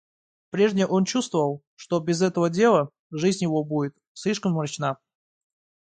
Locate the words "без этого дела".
1.99-2.89